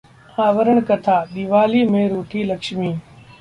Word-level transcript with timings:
आवरण 0.37 0.79
कथा-दीवाली 0.81 1.83
में 1.87 2.07
रूठी 2.09 2.43
लक्ष्मी 2.43 2.93